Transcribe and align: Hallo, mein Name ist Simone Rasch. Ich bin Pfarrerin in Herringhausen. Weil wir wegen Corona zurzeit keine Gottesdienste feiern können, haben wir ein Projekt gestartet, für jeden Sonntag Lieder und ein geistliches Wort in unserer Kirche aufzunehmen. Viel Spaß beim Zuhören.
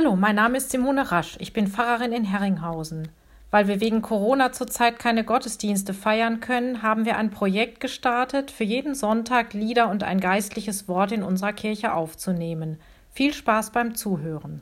Hallo, 0.00 0.14
mein 0.14 0.36
Name 0.36 0.58
ist 0.58 0.70
Simone 0.70 1.10
Rasch. 1.10 1.36
Ich 1.40 1.52
bin 1.52 1.66
Pfarrerin 1.66 2.12
in 2.12 2.22
Herringhausen. 2.22 3.08
Weil 3.50 3.66
wir 3.66 3.80
wegen 3.80 4.00
Corona 4.00 4.52
zurzeit 4.52 5.00
keine 5.00 5.24
Gottesdienste 5.24 5.92
feiern 5.92 6.38
können, 6.38 6.82
haben 6.82 7.04
wir 7.04 7.16
ein 7.16 7.32
Projekt 7.32 7.80
gestartet, 7.80 8.52
für 8.52 8.62
jeden 8.62 8.94
Sonntag 8.94 9.54
Lieder 9.54 9.90
und 9.90 10.04
ein 10.04 10.20
geistliches 10.20 10.86
Wort 10.86 11.10
in 11.10 11.24
unserer 11.24 11.52
Kirche 11.52 11.94
aufzunehmen. 11.94 12.78
Viel 13.10 13.34
Spaß 13.34 13.72
beim 13.72 13.96
Zuhören. 13.96 14.60